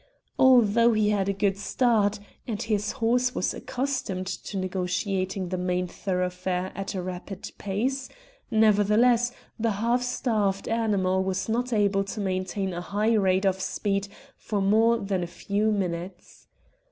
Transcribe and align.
Although 0.39 0.93
he 0.93 1.11
had 1.11 1.29
a 1.29 1.31
good 1.33 1.59
start, 1.59 2.19
and 2.47 2.59
his 2.59 2.93
horse 2.93 3.35
was 3.35 3.53
accustomed 3.53 4.25
to 4.25 4.57
negotiating 4.57 5.49
the 5.49 5.59
main 5.59 5.85
thoroughfare 5.85 6.71
at 6.73 6.95
a 6.95 7.03
rapid 7.03 7.51
pace, 7.59 8.09
nevertheless 8.49 9.31
the 9.59 9.73
half 9.73 10.01
starved 10.01 10.67
animal 10.67 11.23
was 11.23 11.47
not 11.47 11.71
able 11.71 12.03
to 12.05 12.19
maintain 12.19 12.73
a 12.73 12.81
high 12.81 13.13
rate 13.13 13.45
of 13.45 13.61
speed 13.61 14.07
for 14.37 14.59
more 14.59 14.97
than 14.97 15.21
a 15.21 15.27
few 15.27 15.71
minutes. 15.71 16.47